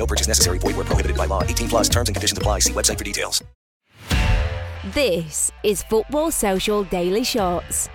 [0.00, 0.58] No purchase necessary.
[0.58, 1.42] Void where prohibited by law.
[1.42, 2.60] 18 plus terms and conditions apply.
[2.60, 3.44] See website for details.
[4.94, 7.90] This is Football Social Daily Shots.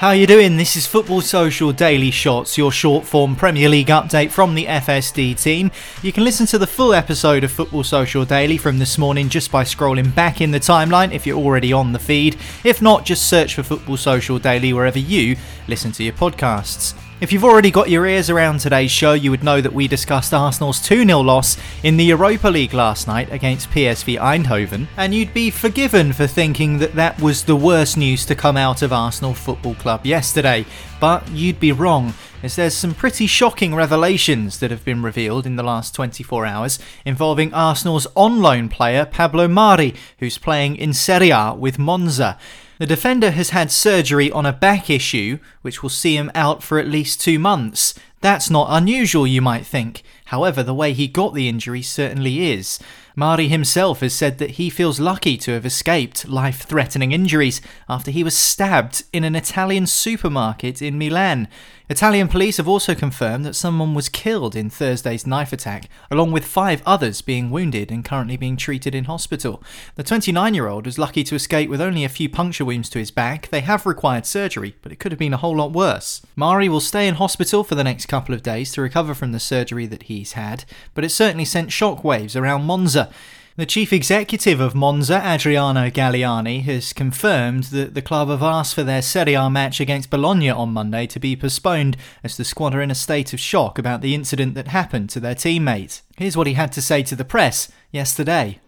[0.00, 0.58] How are you doing?
[0.58, 5.40] This is Football Social Daily Shots, your short form Premier League update from the FSD
[5.40, 5.70] team.
[6.02, 9.50] You can listen to the full episode of Football Social Daily from this morning just
[9.50, 12.36] by scrolling back in the timeline if you're already on the feed.
[12.64, 15.36] If not, just search for Football Social Daily wherever you
[15.68, 16.94] listen to your podcasts.
[17.20, 20.34] If you've already got your ears around today's show, you would know that we discussed
[20.34, 25.32] Arsenal's 2 0 loss in the Europa League last night against PSV Eindhoven, and you'd
[25.32, 29.32] be forgiven for thinking that that was the worst news to come out of Arsenal
[29.32, 30.66] Football Club yesterday.
[30.98, 35.54] But you'd be wrong, as there's some pretty shocking revelations that have been revealed in
[35.54, 41.30] the last 24 hours involving Arsenal's on loan player Pablo Mari, who's playing in Serie
[41.30, 42.38] A with Monza.
[42.78, 46.78] The defender has had surgery on a back issue, which will see him out for
[46.78, 47.94] at least two months.
[48.24, 50.02] That's not unusual, you might think.
[50.28, 52.78] However, the way he got the injury certainly is.
[53.14, 58.10] Mari himself has said that he feels lucky to have escaped life threatening injuries after
[58.10, 61.46] he was stabbed in an Italian supermarket in Milan.
[61.88, 66.46] Italian police have also confirmed that someone was killed in Thursday's knife attack, along with
[66.46, 69.62] five others being wounded and currently being treated in hospital.
[69.94, 72.98] The 29 year old was lucky to escape with only a few puncture wounds to
[72.98, 73.48] his back.
[73.50, 76.22] They have required surgery, but it could have been a whole lot worse.
[76.34, 79.40] Mari will stay in hospital for the next couple of days to recover from the
[79.40, 80.64] surgery that he's had,
[80.94, 83.10] but it certainly sent shockwaves around Monza.
[83.56, 88.84] The chief executive of Monza, Adriano Galliani, has confirmed that the club have asked for
[88.84, 92.82] their Serie A match against Bologna on Monday to be postponed as the squad are
[92.82, 96.02] in a state of shock about the incident that happened to their teammate.
[96.16, 98.60] Here's what he had to say to the press yesterday.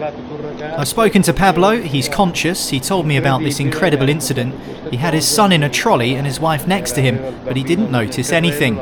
[0.00, 4.54] I've spoken to Pablo, he's conscious, he told me about this incredible incident.
[4.90, 7.64] He had his son in a trolley and his wife next to him, but he
[7.64, 8.78] didn't notice anything.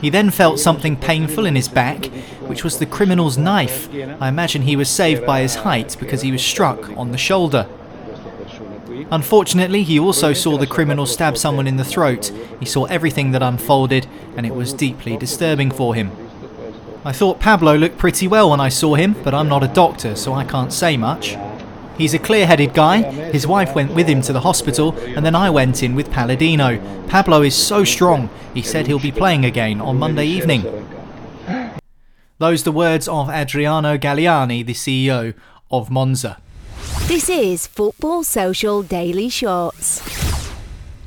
[0.00, 2.06] He then felt something painful in his back,
[2.46, 3.92] which was the criminal's knife.
[4.20, 7.68] I imagine he was saved by his height because he was struck on the shoulder.
[9.10, 12.32] Unfortunately, he also saw the criminal stab someone in the throat.
[12.58, 16.10] He saw everything that unfolded, and it was deeply disturbing for him.
[17.06, 20.16] I thought Pablo looked pretty well when I saw him, but I'm not a doctor,
[20.16, 21.36] so I can't say much.
[21.96, 23.02] He's a clear headed guy.
[23.30, 26.80] His wife went with him to the hospital, and then I went in with Palladino.
[27.06, 30.64] Pablo is so strong, he said he'll be playing again on Monday evening.
[32.38, 35.32] Those the words of Adriano Galliani, the CEO
[35.70, 36.38] of Monza.
[37.02, 40.25] This is Football Social Daily Shots.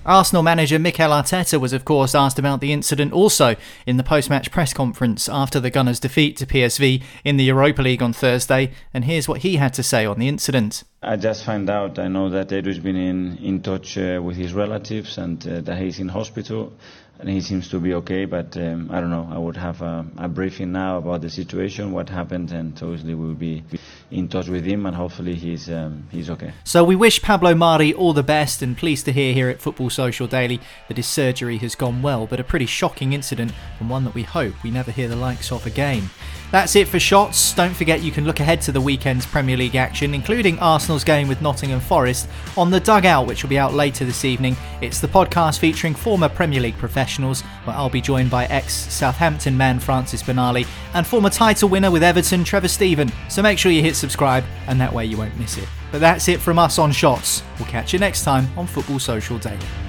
[0.09, 3.55] Arsenal manager Mikel Arteta was, of course, asked about the incident also
[3.85, 7.83] in the post match press conference after the Gunners' defeat to PSV in the Europa
[7.83, 10.83] League on Thursday, and here's what he had to say on the incident.
[11.03, 14.51] I just found out, I know that Edu's been in, in touch uh, with his
[14.51, 16.73] relatives and uh, that he's in hospital
[17.19, 20.07] and he seems to be okay, but um, I don't know, I would have a,
[20.17, 23.63] a, briefing now about the situation, what happened, and obviously we'll be
[24.11, 26.51] in touch with him and hopefully he's, um, he's okay.
[26.63, 29.89] So we wish Pablo Mari all the best and pleased to hear here at Football
[29.89, 34.03] Social Daily that his surgery has gone well, but a pretty shocking incident and one
[34.05, 36.09] that we hope we never hear the likes of again.
[36.51, 37.53] That's it for shots.
[37.53, 41.27] Don't forget you can look ahead to the weekend's Premier League action, including Arsenal's game
[41.27, 44.57] with Nottingham Forest, on The Dugout, which will be out later this evening.
[44.81, 49.55] It's the podcast featuring former Premier League professionals, where I'll be joined by ex Southampton
[49.55, 50.65] man Francis Benali
[50.95, 53.11] and former title winner with Everton Trevor Steven.
[53.29, 55.69] So make sure you hit subscribe, and that way you won't miss it.
[55.91, 57.43] But that's it from us on Shots.
[57.59, 59.88] We'll catch you next time on Football Social Daily.